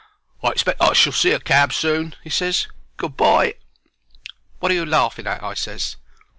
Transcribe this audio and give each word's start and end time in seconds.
"I 0.41 0.47
expect 0.49 0.81
I 0.81 0.93
shall 0.93 1.13
see 1.13 1.29
a 1.31 1.39
cab 1.39 1.71
soon," 1.71 2.15
he 2.23 2.31
ses. 2.31 2.67
"Good 2.97 3.15
bye." 3.15 3.53
"Wot 4.59 4.71
are 4.71 4.73
you 4.73 4.83
laughing 4.83 5.27
at?" 5.27 5.43
I 5.43 5.53
ses. 5.53 5.95